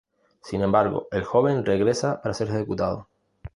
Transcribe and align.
Sin 0.41 0.63
embargo 0.63 1.07
el 1.11 1.23
joven 1.23 1.63
regresa 1.63 2.23
para 2.23 2.33
ser 2.33 2.47
ejecutado. 2.49 3.07